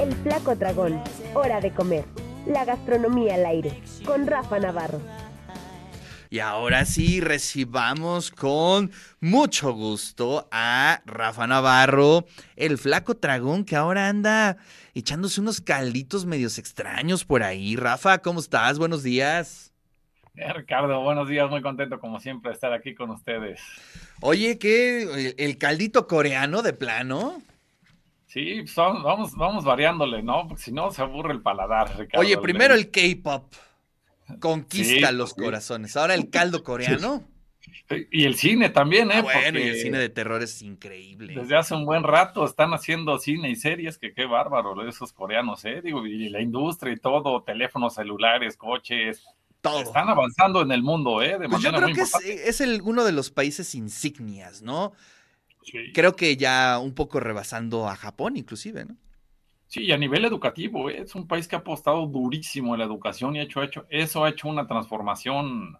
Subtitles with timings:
[0.00, 0.98] El Flaco Dragón,
[1.34, 2.06] hora de comer.
[2.46, 4.98] La gastronomía al aire, con Rafa Navarro.
[6.30, 12.24] Y ahora sí, recibamos con mucho gusto a Rafa Navarro,
[12.56, 14.56] el flaco dragón que ahora anda
[14.94, 17.76] echándose unos calditos medios extraños por ahí.
[17.76, 18.78] Rafa, ¿cómo estás?
[18.78, 19.70] Buenos días.
[20.34, 23.60] Eh, Ricardo, buenos días, muy contento como siempre de estar aquí con ustedes.
[24.22, 25.34] Oye, ¿qué?
[25.36, 27.42] ¿El caldito coreano de plano?
[28.36, 30.46] Sí, pues, vamos, vamos variándole, ¿no?
[30.46, 32.20] Porque si no se aburre el paladar, Ricardo.
[32.20, 33.50] Oye, primero el K-pop.
[34.40, 35.96] Conquista los corazones.
[35.96, 37.24] Ahora el caldo coreano.
[38.10, 39.14] Y el cine también, ¿eh?
[39.16, 41.34] Ah, bueno, y el cine de terror es increíble.
[41.34, 45.64] Desde hace un buen rato están haciendo cine y series, que qué bárbaro esos coreanos,
[45.64, 45.80] ¿eh?
[45.82, 49.24] Digo, y la industria y todo, teléfonos celulares, coches,
[49.62, 49.80] todo.
[49.80, 51.38] Están avanzando en el mundo, ¿eh?
[51.38, 54.92] De pues yo creo que es, el, uno de los países insignias, ¿no?
[55.94, 58.96] Creo que ya un poco rebasando a Japón, inclusive, ¿no?
[59.66, 61.02] Sí, y a nivel educativo, ¿eh?
[61.02, 64.24] es un país que ha apostado durísimo en la educación y ha hecho, hecho, eso
[64.24, 65.76] ha hecho una transformación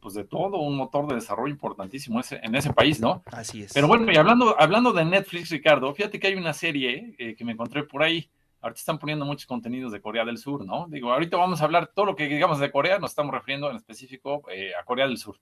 [0.00, 3.22] pues de todo, un motor de desarrollo importantísimo ese, en ese país, ¿no?
[3.26, 3.72] Así es.
[3.72, 7.44] Pero bueno, y hablando, hablando de Netflix, Ricardo, fíjate que hay una serie eh, que
[7.44, 8.28] me encontré por ahí.
[8.62, 10.86] Ahorita están poniendo muchos contenidos de Corea del Sur, ¿no?
[10.88, 13.76] Digo, ahorita vamos a hablar todo lo que digamos de Corea, nos estamos refiriendo en
[13.76, 15.36] específico eh, a Corea del Sur.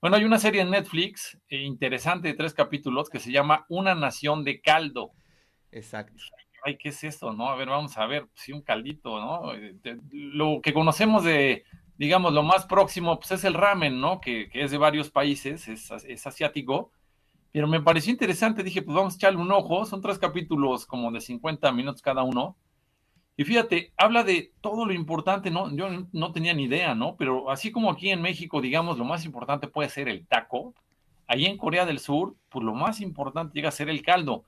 [0.00, 4.44] Bueno, hay una serie en Netflix interesante de tres capítulos que se llama Una Nación
[4.44, 5.12] de Caldo.
[5.70, 6.22] Exacto
[6.64, 7.32] ay, ¿qué es esto?
[7.32, 7.48] ¿No?
[7.48, 9.54] A ver, vamos a ver, sí, un caldito, ¿no?
[9.54, 9.76] Eh,
[10.10, 11.64] lo que conocemos de,
[11.96, 14.20] digamos, lo más próximo, pues es el ramen, ¿no?
[14.20, 16.92] Que, es de varios países, es, es, asiático,
[17.52, 21.10] pero me pareció interesante, dije, pues vamos a echarle un ojo, son tres capítulos como
[21.10, 22.56] de 50 minutos cada uno,
[23.40, 25.74] y fíjate, habla de todo lo importante, ¿no?
[25.74, 27.16] Yo no tenía ni idea, ¿no?
[27.16, 30.74] Pero así como aquí en México, digamos, lo más importante puede ser el taco,
[31.26, 34.44] ahí en Corea del Sur, pues lo más importante llega a ser el caldo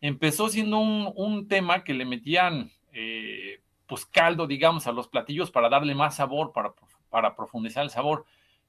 [0.00, 5.68] empezó siendo un, tema que le metían eh, pues caldo, digamos, a los platillos para
[5.68, 6.72] darle más sabor, para,
[7.10, 8.24] para profundizar el sabor,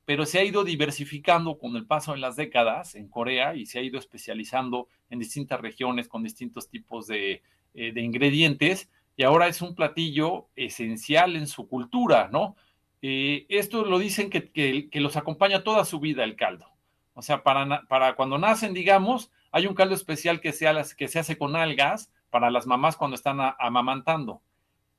[0.06, 3.80] pero se ha ido diversificando con el paso de las décadas en Corea y se
[3.80, 7.42] ha ido especializando en distintas regiones con distintos tipos de,
[7.74, 12.56] eh, ingredientes y ahora es un platillo esencial en su cultura, ¿no?
[13.02, 16.68] Eh, esto lo dicen que, que, los acompaña toda su vida el caldo.
[17.16, 21.18] O sea, para, para cuando nacen, digamos, hay un caldo especial que se, que se
[21.18, 24.42] hace con algas para las mamás cuando están amamantando.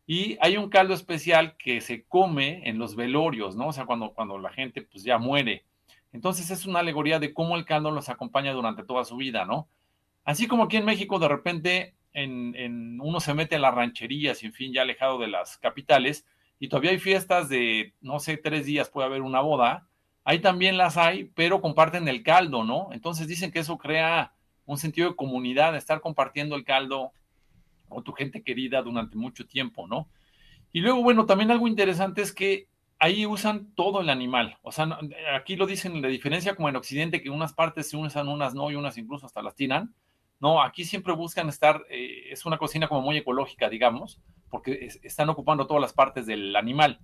[0.05, 3.69] Y hay un caldo especial que se come en los velorios, ¿no?
[3.69, 5.65] O sea, cuando, cuando la gente pues ya muere.
[6.13, 9.69] Entonces es una alegoría de cómo el caldo los acompaña durante toda su vida, ¿no?
[10.25, 14.53] Así como aquí en México de repente en, uno se mete a las rancherías, en
[14.53, 16.27] fin, ya alejado de las capitales,
[16.59, 19.87] y todavía hay fiestas de, no sé, tres días puede haber una boda,
[20.25, 22.89] ahí también las hay, pero comparten el caldo, ¿no?
[22.93, 24.33] Entonces dicen que eso crea
[24.67, 27.13] un sentido de comunidad, estar compartiendo el caldo
[27.89, 30.09] o tu gente querida durante mucho tiempo, ¿no?
[30.73, 32.69] Y luego, bueno, también algo interesante es que
[32.99, 34.59] ahí usan todo el animal.
[34.63, 34.99] O sea,
[35.35, 38.71] aquí lo dicen, la diferencia como en Occidente, que unas partes se usan, unas no,
[38.71, 39.95] y unas incluso hasta las tiran.
[40.41, 45.29] No, aquí siempre buscan estar, eh, es una cocina como muy ecológica, digamos, porque están
[45.29, 47.01] ocupando todas las partes del animal.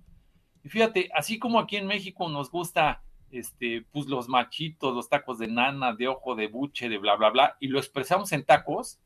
[0.63, 5.37] Y fíjate, así como aquí en México nos gusta este, pues los machitos, los tacos
[5.37, 8.99] de nana, de ojo, de buche, de bla, bla, bla, y lo expresamos en tacos,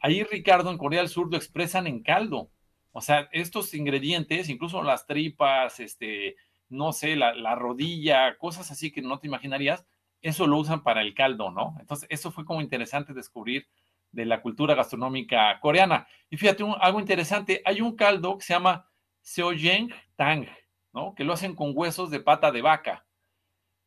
[0.00, 2.50] ahí Ricardo en Corea del Sur lo expresan en caldo.
[2.92, 6.36] O sea, estos ingredientes, incluso las tripas, este,
[6.68, 9.86] no sé, la, la rodilla, cosas así que no te imaginarías,
[10.22, 11.76] eso lo usan para el caldo, ¿no?
[11.80, 13.66] Entonces, eso fue como interesante descubrir
[14.12, 16.06] de la cultura gastronómica coreana.
[16.30, 18.88] Y fíjate, algo interesante, hay un caldo que se llama
[19.20, 20.46] Seoyeng Tang,
[20.92, 21.14] ¿no?
[21.14, 23.06] Que lo hacen con huesos de pata de vaca.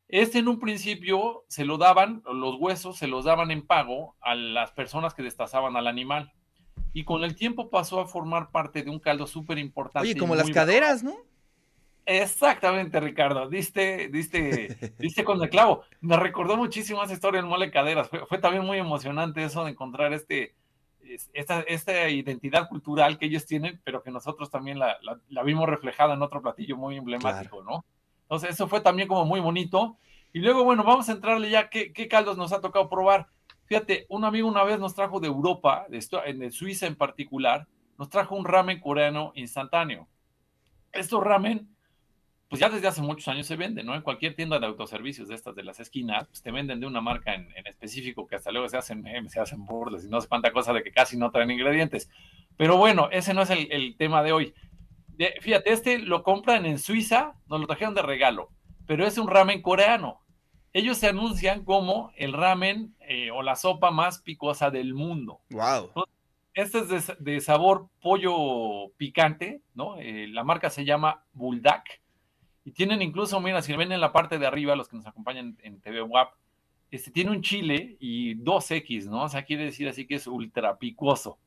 [0.07, 4.33] Este en un principio se lo daban, los huesos se los daban en pago a
[4.33, 6.31] las personas que destazaban al animal.
[6.93, 10.09] Y con el tiempo pasó a formar parte de un caldo súper importante.
[10.09, 11.15] Oye, como las caderas, ¿no?
[12.11, 13.47] Exactamente, Ricardo.
[13.47, 15.83] Diste, diste, diste con el clavo.
[16.01, 18.09] Me recordó muchísimo esa historia del mole caderas.
[18.27, 20.55] Fue, también muy emocionante eso de encontrar este,
[21.33, 24.97] esta, esta, identidad cultural que ellos tienen, pero que nosotros también la,
[25.45, 27.85] vimos reflejada en otro platillo muy emblemático, ¿no?
[28.23, 29.97] Entonces, eso fue también como muy bonito.
[30.33, 33.27] Y luego, bueno, vamos a entrarle ya qué, qué caldos nos ha tocado probar.
[33.65, 37.67] Fíjate, un amigo una vez nos trajo de Europa, de, de Suiza en particular,
[37.99, 40.07] nos trajo un ramen coreano instantáneo.
[40.91, 41.69] Estos ramen,
[42.49, 43.95] pues ya desde hace muchos años se venden, ¿no?
[43.95, 46.99] En cualquier tienda de autoservicios de estas de las esquinas, pues te venden de una
[46.99, 50.51] marca en, específico que hasta luego se hacen se hacen burles y no se cuánta
[50.51, 52.09] cosa de que casi no traen ingredientes.
[52.57, 54.53] Pero bueno, ese no es el, el tema de hoy
[55.41, 58.49] fíjate, este lo compran en Suiza, nos lo trajeron de regalo,
[58.85, 60.21] pero es un ramen coreano.
[60.71, 65.41] Ellos se anuncian como el ramen eh, o la sopa más picosa del mundo.
[65.49, 65.91] Wow.
[66.53, 69.97] este es de, sabor pollo picante, ¿no?
[69.97, 72.01] Eh, la marca se llama Buldak.
[72.69, 75.57] Y tienen incluso, mira, si ven en la parte de arriba, los que nos acompañan
[75.63, 76.35] en TV WAP,
[76.91, 79.23] este tiene un chile y 2X, ¿no?
[79.23, 81.39] O sea, quiere decir así que es ultra picoso.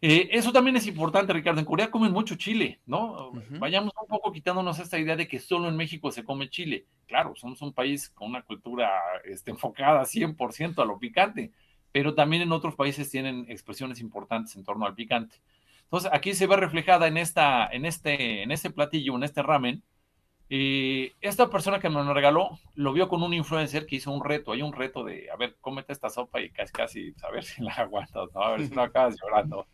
[0.00, 1.60] Eh, eso también es importante, Ricardo.
[1.60, 3.30] En Corea comen mucho chile, ¿no?
[3.60, 6.86] Vayamos un poco quitándonos esta idea de que solo en México se come chile.
[7.06, 8.90] Claro, somos un país con una cultura
[9.24, 11.52] este, enfocada 100% a lo picante,
[11.92, 15.36] pero también en otros países tienen expresiones importantes en torno al picante.
[15.84, 19.84] Entonces, aquí se ve reflejada en, esta, en, este, en este platillo, en este ramen,
[20.48, 24.24] y esta persona que me lo regaló lo vio con un influencer que hizo un
[24.24, 24.52] reto.
[24.52, 27.62] Hay un reto de, a ver, cómete esta sopa y casi, casi a ver si
[27.62, 28.42] la aguantas, ¿no?
[28.42, 29.66] A ver si no acabas llorando.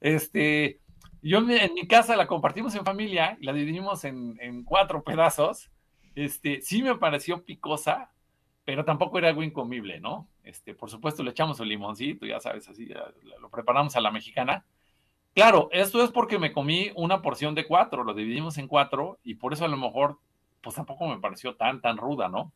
[0.00, 0.78] Este,
[1.22, 5.70] yo en mi casa la compartimos en familia y la dividimos en, cuatro pedazos.
[6.14, 8.10] Este, sí me pareció picosa,
[8.64, 10.28] pero tampoco era algo incomible, ¿no?
[10.44, 12.88] Este, por supuesto, le echamos el limoncito, ya sabes, así,
[13.40, 14.64] lo preparamos a la mexicana
[15.34, 19.36] Claro, esto es porque me comí una porción de cuatro, lo dividimos en cuatro y
[19.36, 20.18] por eso a lo mejor,
[20.60, 22.52] pues tampoco me pareció tan, tan ruda, ¿no?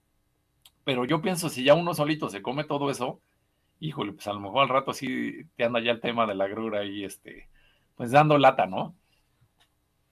[0.84, 3.20] Pero yo pienso, si ya uno solito se come todo eso,
[3.80, 6.48] híjole, pues a lo mejor al rato sí te anda ya el tema de la
[6.48, 7.48] grura y este,
[7.96, 8.94] pues dando lata, ¿no?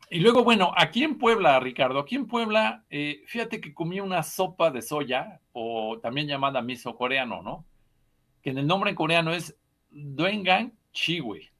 [0.08, 4.22] Y luego, bueno, aquí en Puebla, Ricardo, aquí en Puebla, eh, fíjate que comí una
[4.22, 7.64] sopa de soya, o también llamada miso coreano, ¿no?
[8.42, 9.56] Que en el nombre en coreano es
[9.90, 11.51] Duengan Chiwe.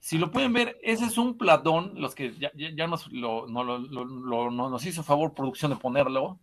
[0.00, 5.02] Si lo pueden ver, ese es un platón, los que ya, nos, lo, nos hizo
[5.02, 6.38] favor producción de ponerlo.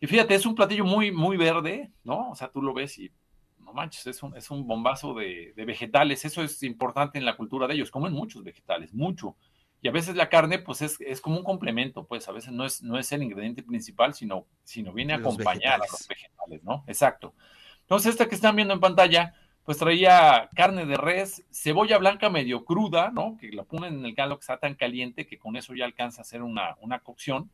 [0.00, 2.30] Y fíjate, es un platillo muy, muy verde, ¿no?
[2.30, 3.10] O sea, tú lo ves y
[3.58, 6.24] no manches, es un, es un bombazo de, vegetales.
[6.24, 7.90] Eso es importante en la cultura de ellos.
[7.90, 9.36] Comen muchos vegetales, mucho.
[9.80, 12.64] Y a veces la carne, pues es, es como un complemento, pues a veces no
[12.64, 16.84] es, no es el ingrediente principal, sino, sino viene a acompañar a los vegetales, ¿no?
[16.88, 17.34] Exacto.
[17.82, 19.34] Entonces, esta que están viendo en pantalla
[19.68, 23.36] pues traía carne de res, cebolla blanca medio cruda, ¿no?
[23.38, 26.22] Que la ponen en el caldo que está tan caliente que con eso ya alcanza
[26.22, 27.50] a hacer una, una cocción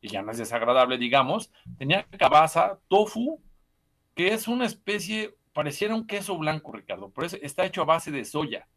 [0.00, 1.50] y ya no es desagradable, digamos.
[1.76, 3.40] Tenía cabaza, tofu,
[4.14, 8.24] que es una especie, pareciera un queso blanco, Ricardo, pero está hecho a base de
[8.24, 8.68] soya.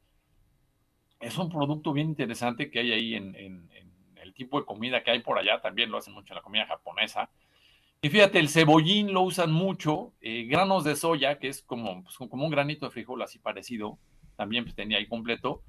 [1.20, 3.70] Es un producto bien interesante que hay ahí en, en
[4.16, 6.66] el tipo de comida que hay por allá, también lo hacen mucho en la comida
[6.66, 7.30] japonesa.
[8.02, 12.16] Y fíjate, el cebollín lo usan mucho, eh, granos de soya, que es como, pues,
[12.30, 14.00] como un granito de frijol así parecido,
[14.38, 15.64] también pues, tenía ahí completo.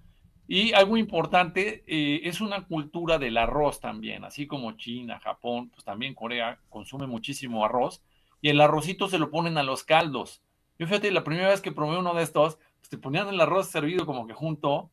[0.47, 5.85] Y algo importante, eh, es una cultura del arroz también, así como China, Japón, pues
[5.85, 8.01] también Corea consume muchísimo arroz.
[8.41, 10.41] Y el arrocito se lo ponen a los caldos.
[10.79, 13.69] Yo fíjate, la primera vez que probé uno de estos, pues te ponían el arroz
[13.69, 14.91] servido como que junto,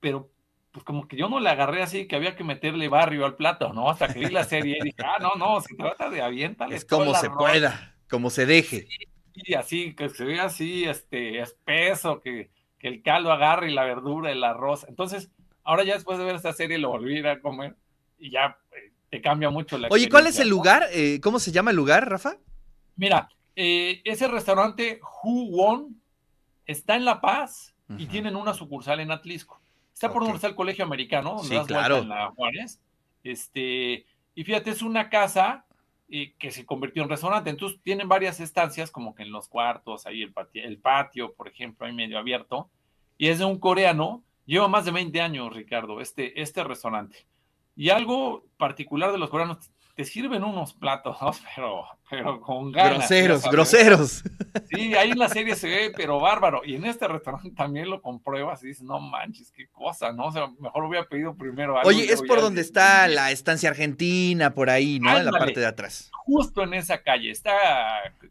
[0.00, 0.30] pero
[0.72, 3.72] pues como que yo no le agarré así que había que meterle barrio al plato,
[3.74, 3.90] ¿no?
[3.90, 6.74] Hasta que vi la serie y dije, ah, no, no, se trata de aviéntale.
[6.74, 8.88] Es como se pueda, como se deje.
[9.34, 13.84] Y así, que se vea así, este, espeso, que, que el caldo agarre y la
[13.84, 14.86] verdura, el arroz.
[14.88, 15.30] Entonces,
[15.62, 17.76] ahora ya después de ver esta serie lo volví a comer
[18.18, 20.88] y ya eh, te cambia mucho la Oye, ¿cuál es el lugar?
[20.92, 22.38] Eh, ¿Cómo se llama el lugar, Rafa?
[22.96, 26.00] Mira, eh, ese restaurante Hu Won
[26.66, 29.61] está en La Paz y tienen una sucursal en Atlisco.
[29.92, 31.98] Está por donde está el colegio americano, donde sí, claro.
[31.98, 32.80] en la Juárez.
[33.22, 35.66] Este, y fíjate, es una casa
[36.08, 37.50] eh, que se convirtió en restaurante.
[37.50, 41.48] Entonces tienen varias estancias, como que en los cuartos, ahí el patio, el patio, por
[41.48, 42.70] ejemplo, ahí medio abierto.
[43.16, 44.22] Y es de un coreano.
[44.44, 47.26] Lleva más de 20 años, Ricardo, este, este restaurante.
[47.76, 51.16] Y algo particular de los coreanos, te sirven unos platos,
[51.54, 53.08] pero, pero con ganas.
[53.08, 54.22] Groseros, groseros.
[54.68, 56.60] Sí, ahí en la serie se ve, pero bárbaro.
[56.62, 60.26] Y en este restaurante también lo compruebas y dices, no manches, qué cosa, ¿no?
[60.26, 61.88] O sea, mejor hubiera pedido primero algo.
[61.88, 65.16] Oye, es por donde está la estancia argentina, por ahí, ¿no?
[65.16, 66.10] en la parte de atrás.
[66.12, 67.30] Justo en esa calle.
[67.30, 67.56] Está,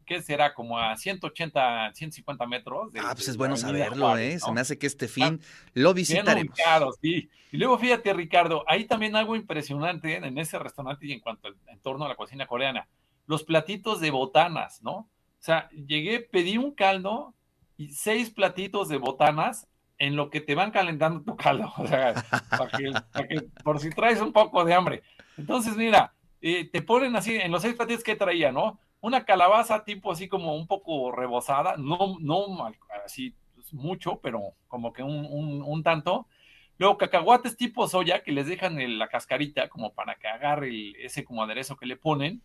[0.06, 0.54] ¿qué será?
[0.54, 2.92] Como a 180, 150 metros.
[3.00, 4.40] ah, pues es bueno saberlo, ¿eh?
[4.40, 5.42] Se me hace que este fin
[5.74, 6.56] lo visitaremos.
[7.02, 7.32] sí.
[7.54, 11.58] Y luego fíjate, Ricardo, hay también algo impresionante en ese restaurante y en cuanto al,
[11.68, 12.88] en torno a la cocina coreana.
[13.26, 14.94] Los platitos de botanas, ¿no?
[15.42, 17.34] O sea, llegué, pedí un caldo
[17.78, 21.72] y seis platitos de botanas en lo que te van calentando tu caldo.
[21.78, 22.14] O sea,
[22.50, 22.78] para
[23.28, 25.04] que, por si traes un poco de hambre.
[25.38, 28.80] Entonces, mira, eh, te ponen así, en los seis platitos que traía, ¿no?
[29.00, 32.72] Una calabaza tipo así como un poco rebosada, no, no
[33.06, 35.26] así pues, mucho, pero como que un,
[35.64, 36.28] un, tanto.
[36.78, 41.44] Luego cacahuates tipo soya que les dejan la cascarita como para que agarre ese como
[41.44, 42.42] aderezo que le ponen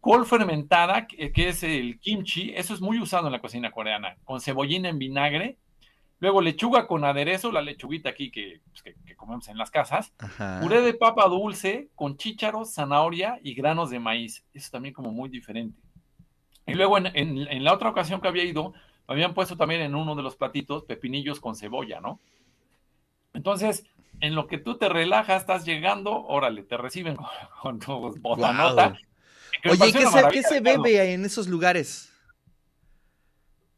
[0.00, 4.40] col fermentada, que, es el kimchi, eso es muy usado en la cocina coreana, con
[4.40, 5.56] cebollina en vinagre,
[6.20, 8.82] luego lechuga con aderezo, la lechuguita aquí que, pues,
[9.16, 10.12] comemos en las casas,
[10.60, 15.28] puré de papa dulce con chícharos, zanahoria y granos de maíz, eso también como muy
[15.28, 15.80] diferente.
[16.66, 18.74] Y luego en, la otra ocasión que había ido,
[19.06, 22.20] habían puesto también en uno de los platitos pepinillos con cebolla, ¿no?
[23.32, 23.86] Entonces,
[24.20, 27.16] en lo que tú te relajas, estás llegando, órale, te reciben
[27.62, 28.98] con, tu botanota.
[29.64, 32.12] Oye, ¿qué se, ¿qué se bebe en esos lugares?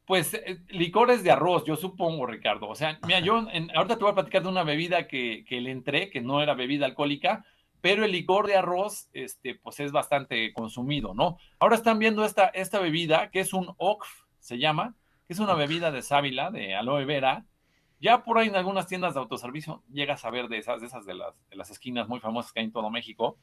[0.05, 2.69] Pues eh, licores de arroz, yo supongo, Ricardo.
[2.69, 5.71] O sea, mira, yo ahorita te voy a platicar de una bebida que, que, le
[5.71, 7.45] entré, que no era bebida alcohólica,
[7.81, 11.39] pero el licor de arroz, este, pues es bastante consumido, ¿no?
[11.59, 14.97] Ahora están viendo esta, esta bebida, que es un OCF, se llama,
[15.27, 17.47] que es una bebida de sábila, de aloe vera.
[18.01, 21.07] Ya por ahí en algunas tiendas de autoservicio llegas a ver de esas, de esas
[21.07, 23.39] de las, de las esquinas muy famosas que hay en todo México.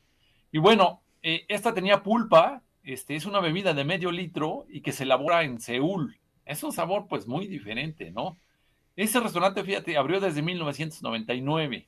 [0.52, 4.92] Y bueno, eh, esta tenía pulpa, este, es una bebida de medio litro y que
[4.92, 6.18] se elabora en Seúl.
[6.46, 8.38] Es un sabor pues muy diferente, ¿no?
[8.96, 11.88] Ese restaurante, fíjate, abrió desde 1999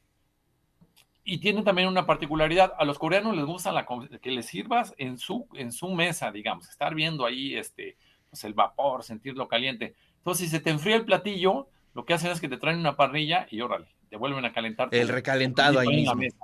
[1.24, 2.74] y tiene también una particularidad.
[2.78, 3.88] A los coreanos les gusta la,
[4.22, 7.98] que les sirvas en su, en su mesa, digamos, estar viendo ahí este,
[8.30, 9.96] pues el vapor, sentirlo caliente.
[10.18, 12.96] Entonces, si se te enfría el platillo, lo que hacen es que te traen una
[12.96, 14.90] parrilla y órale, te vuelven a calentar.
[14.92, 16.16] El recalentado ahí mismo.
[16.16, 16.38] Mesa.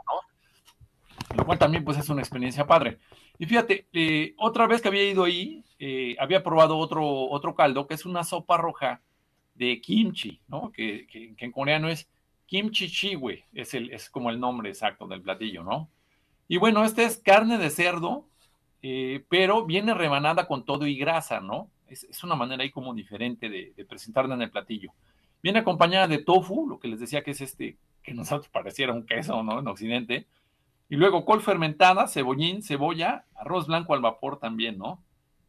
[1.36, 3.00] Lo cual también pues es una experiencia padre.
[3.38, 7.88] Y fíjate, eh, otra vez que había ido ahí, eh, había probado otro, otro caldo,
[7.88, 9.02] que es una sopa roja
[9.56, 10.72] de kimchi, ¿no?
[10.72, 12.08] Que, en coreano es
[12.46, 15.90] kimchi chiwe, es, el, es como el nombre exacto del platillo, ¿no?
[16.48, 18.28] Y bueno, este es carne de cerdo,
[18.82, 21.70] eh, pero viene rebanada con todo y grasa, ¿no?
[21.88, 24.92] Es, una manera ahí como diferente de, de, presentarla en el platillo.
[25.42, 29.06] Viene acompañada de tofu, lo que les decía que es este, que nosotros pareciera un
[29.06, 29.60] queso, ¿no?
[29.60, 30.28] En Occidente.
[30.90, 35.04] Y luego col fermentada, cebollín, cebolla, arroz blanco al vapor también, ¿no?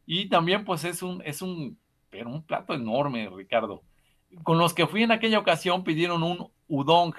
[0.05, 1.77] Y también pues es un, es un,
[2.09, 3.83] pero un plato enorme, Ricardo.
[4.43, 7.13] Con los que fui en aquella ocasión pidieron un udong,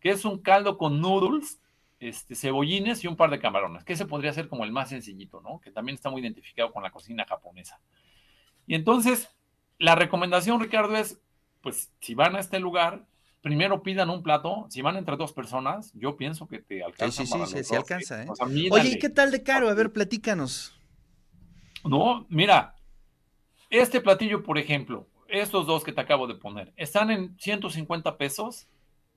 [0.00, 1.60] que es un caldo con noodles,
[1.98, 5.40] este, cebollines y un par de camarones, que ese podría ser como el más sencillito,
[5.40, 5.60] ¿no?
[5.60, 7.80] Que también está muy identificado con la cocina japonesa.
[8.66, 9.34] Y entonces,
[9.78, 11.20] la recomendación, Ricardo, es,
[11.62, 13.06] pues, si van a este lugar,
[13.42, 17.24] primero pidan un plato, si van entre dos personas, yo pienso que te alcanza.
[17.24, 18.28] Sí, sí, sí, sí, alcanza, ¿eh?
[18.70, 19.68] Oye, ¿y qué tal de caro?
[19.68, 20.80] A ver, platícanos.
[21.84, 22.74] No, mira,
[23.70, 28.68] este platillo, por ejemplo, estos dos que te acabo de poner, están en 150 pesos,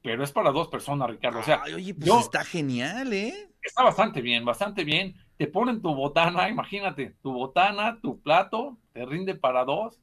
[0.01, 1.39] pero es para dos personas, Ricardo.
[1.39, 3.49] O sea, oye, pues está genial, ¿eh?
[3.61, 5.15] Está bastante bien, bastante bien.
[5.37, 9.99] Te ponen tu botana, imagínate, tu botana, tu plato, te rinde para dos.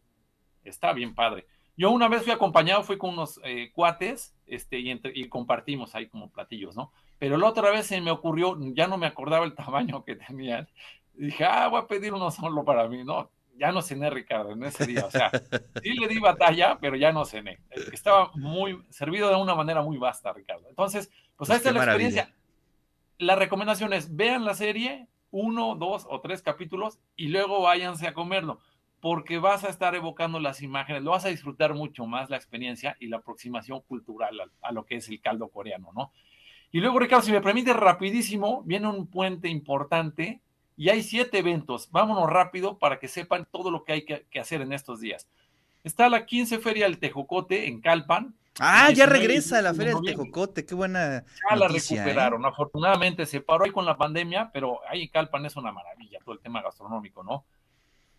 [0.65, 1.47] Está bien padre.
[1.77, 6.09] Yo una vez fui acompañado, fui con unos eh, cuates, este, y, y compartimos ahí
[6.09, 6.93] como platillos, ¿no?
[7.19, 10.69] Pero la otra vez se me ocurrió, ya no me acordaba el tamaño que tenían,
[11.15, 13.05] dije, ah, voy a pedir uno solo para mí.
[13.05, 15.05] No, ya no cené, Ricardo, en ese día.
[15.07, 15.31] O sea,
[15.83, 17.59] sí le di batalla, pero ya no cené.
[17.93, 20.69] Estaba muy servido de una manera muy vasta, Ricardo.
[20.69, 22.35] Entonces, pues, ahí está la experiencia.
[23.19, 28.13] La recomendación es, vean la serie, uno, dos o tres capítulos, y luego váyanse a
[28.15, 28.61] comerlo,
[29.07, 32.97] porque vas a estar evocando las imágenes, lo vas a disfrutar mucho más la experiencia
[32.99, 36.11] y la aproximación cultural a, a lo que es el caldo coreano, ¿no?
[36.73, 40.41] Y luego, Ricardo, si me permite rapidísimo, viene un puente importante
[40.77, 41.89] y hay siete eventos.
[41.93, 45.29] Vámonos rápido para que sepan todo lo que hay que, hacer en estos días.
[45.85, 48.35] Está la 15 Feria del Tejocote en Calpan.
[48.59, 51.23] Ah, ya regresa la Feria del Tejocote, qué buena.
[51.49, 51.69] Ya la ¿eh?
[51.69, 52.45] recuperaron.
[52.45, 56.35] Afortunadamente se paró ahí con la pandemia, pero ahí en Calpan es una maravilla todo
[56.35, 57.45] el tema gastronómico, ¿no?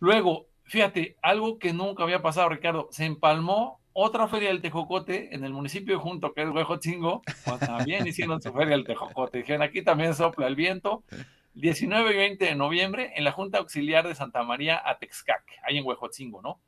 [0.00, 5.44] Luego, fíjate, algo que nunca había pasado, Ricardo, se empalmó otra feria del Tejocote en
[5.44, 9.38] el municipio de Junto, que es Huejotzingo, pues también hicieron su feria del Tejocote.
[9.38, 11.02] Dijeron, aquí también sopla el viento.
[11.54, 15.84] 19 y 20 de noviembre en la Junta Auxiliar de Santa María Atexcac, ahí en
[15.84, 16.60] Huejotzingo, ¿no?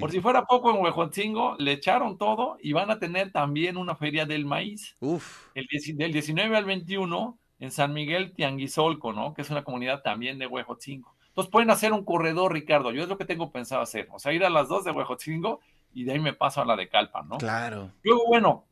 [0.00, 3.94] Por si fuera poco en Huejotzingo, le echaron todo y van a tener también una
[3.94, 4.96] feria del maíz.
[5.00, 5.48] Uf.
[5.54, 9.34] El, del 19 al 21 en San Miguel Tianguisolco, ¿no?
[9.34, 11.14] Que es una comunidad también de Huejotzingo.
[11.34, 12.92] Entonces pueden hacer un corredor, Ricardo.
[12.92, 14.08] Yo es lo que tengo pensado hacer.
[14.12, 15.60] O sea, ir a las dos de Huejotzingo
[15.92, 17.38] y de ahí me paso a la de Calpan, ¿no?
[17.38, 17.90] Claro.
[18.02, 18.64] Luego, bueno,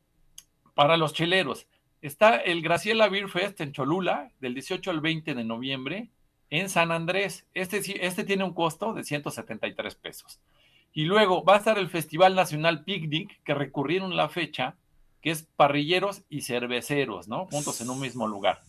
[0.73, 1.67] para los cheleros,
[2.03, 6.09] Está el Graciela Beer Fest en Cholula, del 18 al 20 de noviembre,
[6.49, 7.47] en San Andrés.
[7.53, 10.41] Este, este tiene un costo de 173 pesos.
[10.91, 14.75] Y luego va a estar el Festival Nacional Picnic, que recurrieron la fecha,
[15.21, 17.45] que es parrilleros y cerveceros, ¿no?
[17.45, 18.59] Juntos en un mismo lugar.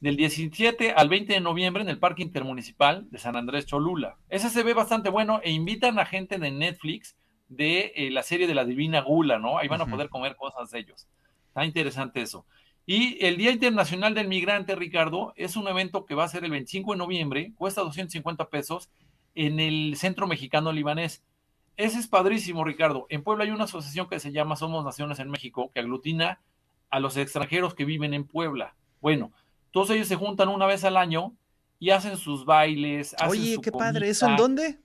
[0.00, 4.16] Del 17 al 20 de noviembre en el Parque Intermunicipal de San Andrés Cholula.
[4.28, 7.16] Ese se ve bastante bueno e invitan a gente de Netflix
[7.48, 9.58] de eh, la serie de la Divina Gula, ¿no?
[9.58, 11.08] Ahí van a poder comer cosas de ellos.
[11.48, 12.46] Está interesante eso.
[12.86, 16.52] Y el Día Internacional del Migrante, Ricardo, es un evento que va a ser el
[16.52, 18.88] 25 de noviembre, cuesta 250 pesos,
[19.34, 21.22] en el Centro Mexicano Libanés.
[21.76, 23.06] Ese es padrísimo, Ricardo.
[23.08, 26.40] En Puebla hay una asociación que se llama Somos Naciones en México, que aglutina
[26.88, 28.74] a los extranjeros que viven en Puebla.
[29.00, 29.32] Bueno,
[29.70, 31.34] todos ellos se juntan una vez al año
[31.78, 33.14] y hacen sus bailes.
[33.26, 34.08] Oye, qué padre.
[34.08, 34.78] ¿Eso en dónde?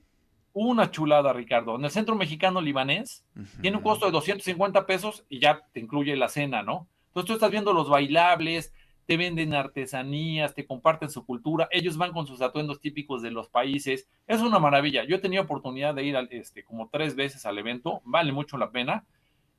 [0.53, 1.75] Una chulada, Ricardo.
[1.75, 3.25] En el centro mexicano libanés
[3.61, 6.87] tiene un costo de 250 pesos y ya te incluye la cena, ¿no?
[7.07, 8.73] Entonces tú estás viendo los bailables,
[9.05, 13.49] te venden artesanías, te comparten su cultura, ellos van con sus atuendos típicos de los
[13.49, 15.03] países, es una maravilla.
[15.03, 18.57] Yo he tenido oportunidad de ir al, este, como tres veces al evento, vale mucho
[18.57, 19.05] la pena.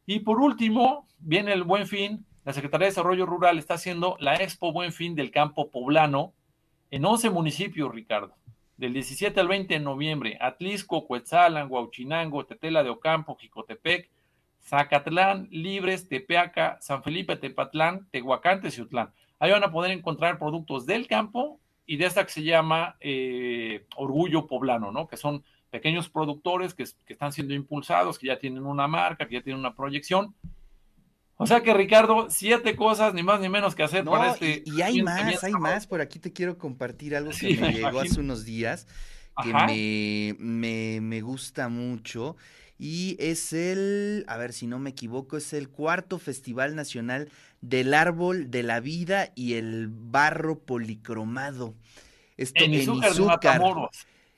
[0.06, 4.36] Y por último, viene el Buen Fin, la Secretaría de Desarrollo Rural está haciendo la
[4.36, 6.34] Expo Buen Fin del Campo Poblano
[6.90, 8.34] en 11 municipios, Ricardo,
[8.76, 14.10] del 17 al 20 de noviembre, Atlisco, Cuetzalan, Huauchinango, Tetela de Ocampo, Jicotepec,
[14.62, 19.12] Zacatlán, Libres, Tepeaca, San Felipe, Tepatlán, Tehuacán, Teciutlán.
[19.38, 23.86] Ahí van a poder encontrar productos del campo y de esta que se llama eh,
[23.96, 25.06] Orgullo Poblano, ¿no?
[25.06, 29.42] Que son pequeños productores que, están siendo impulsados, que ya tienen una marca, que ya
[29.42, 30.34] tienen una proyección.
[31.36, 34.62] O sea que Ricardo, siete cosas, ni más ni menos que hacer para este.
[34.66, 35.86] Y, hay más, hay más.
[35.86, 38.86] Por aquí te quiero compartir algo que me, llegó hace unos días,
[39.42, 42.36] que me, me, me gusta mucho
[42.78, 47.94] y es el, a ver si no me equivoco, es el cuarto Festival Nacional del
[47.94, 51.74] Árbol de la Vida y el Barro Policromado.
[52.36, 53.62] Esto en, Izúcar.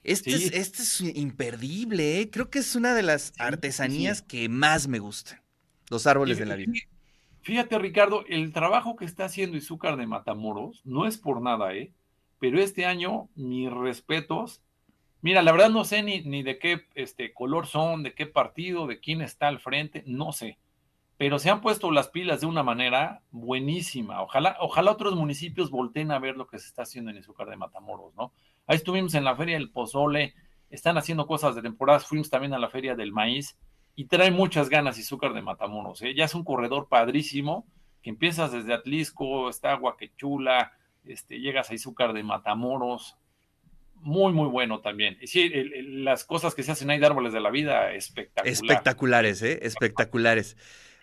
[0.04, 2.30] Este, es, este es imperdible, ¿eh?
[2.30, 5.40] creo que es una de las artesanías que más me gustan,
[5.90, 6.72] los árboles de la vida.
[7.42, 11.92] Fíjate, Ricardo, el trabajo que está haciendo Izúcar de Matamoros no es por nada, ¿eh?
[12.38, 14.62] Pero este año, mis respetos,
[15.26, 18.86] Mira, la verdad no sé ni, ni de qué este, color son, de qué partido,
[18.86, 20.60] de quién está al frente, no sé.
[21.16, 24.22] Pero se han puesto las pilas de una manera buenísima.
[24.22, 27.56] Ojalá, ojalá otros municipios volteen a ver lo que se está haciendo en Izúcar de
[27.56, 28.32] Matamoros, ¿no?
[28.68, 30.34] Ahí estuvimos en la Feria del Pozole,
[30.70, 33.56] están haciendo cosas de temporada, fuimos también a la Feria del Maíz
[33.96, 36.02] y trae muchas ganas Izúcar de Matamoros.
[36.02, 36.14] ¿eh?
[36.14, 37.66] Ya es un corredor padrísimo,
[38.02, 40.72] que empiezas desde Atlisco, está Guaquechula,
[41.06, 43.16] este, llegas a Izúcar de Matamoros,
[43.94, 45.16] muy, muy bueno también.
[45.22, 45.50] Y sí,
[45.82, 48.52] las cosas que se hacen ahí de árboles de la vida, espectacular.
[48.52, 49.58] Espectaculares, ¿eh?
[49.62, 50.56] Espectaculares.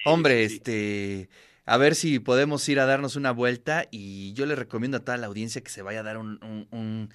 [0.06, 1.30] Hombre, este,
[1.66, 5.18] a ver si podemos ir a darnos una vuelta y yo le recomiendo a toda
[5.18, 6.40] la audiencia que se vaya a dar un,
[6.72, 7.10] un,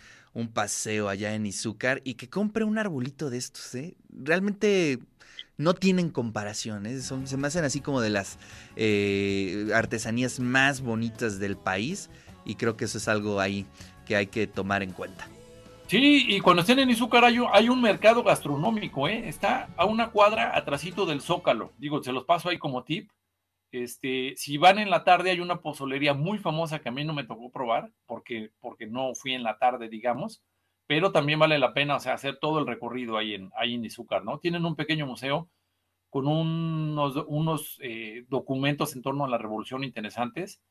[0.55, 3.96] paseo allá en Izúcar y que compre un arbolito de estos, ¿eh?
[4.11, 5.01] Realmente
[5.57, 7.01] no tienen comparación, ¿eh?
[7.01, 8.38] Son, se me hacen así como de las
[8.77, 12.09] eh, artesanías más bonitas del país
[12.44, 13.66] y creo que eso es algo ahí
[14.07, 15.29] que hay que tomar en cuenta.
[15.88, 19.29] Sí, y cuando estén en Izúcar hay, un mercado gastronómico, ¿eh?
[19.29, 21.73] Está a una cuadra atrásito del Zócalo.
[21.79, 23.11] Digo, se los paso ahí como tip.
[23.70, 27.12] Este, si van en la tarde hay una pozolería muy famosa que a mí no
[27.12, 30.42] me tocó probar porque, porque no fui en la tarde, digamos,
[30.87, 33.85] pero también vale la pena, o sea, hacer todo el recorrido ahí en, ahí en
[33.85, 34.38] Izúcar, ¿no?
[34.38, 35.50] Tienen un pequeño museo
[36.09, 40.62] con unos, unos eh, documentos en torno a la revolución interesantes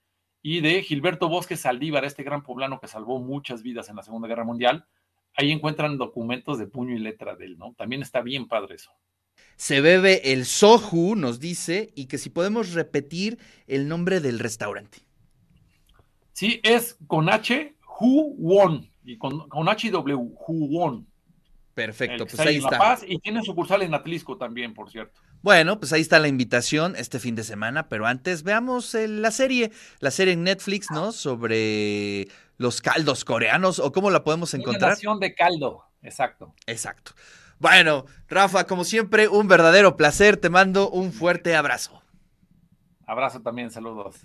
[0.42, 4.28] y de Gilberto Bosque Saldívar, este gran poblano que salvó muchas vidas en la Segunda
[4.28, 4.88] Guerra Mundial
[5.38, 7.74] ahí encuentran documentos de puño y letra de él, ¿no?
[7.78, 8.92] También está bien padre eso.
[9.58, 15.00] Se bebe el soju, nos dice, y que si podemos repetir el nombre del restaurante.
[16.32, 21.08] Sí, es con H, Hu Won, y con, con H W, Hu Won.
[21.74, 22.98] Perfecto, pues ahí está.
[23.08, 25.22] y tiene sucursal en Atlisco también, por cierto.
[25.42, 29.72] Bueno, pues ahí está la invitación este fin de semana, pero antes veamos la serie,
[30.00, 31.12] la serie en Netflix, ¿no?
[31.12, 34.98] Sobre los caldos coreanos, o cómo la podemos encontrar.
[35.04, 36.54] Una de caldo, exacto.
[36.66, 37.14] Exacto.
[37.60, 40.38] Bueno, Rafa, como siempre, un verdadero placer.
[40.38, 42.02] Te mando un fuerte abrazo.
[43.06, 44.18] Abrazo también, saludos.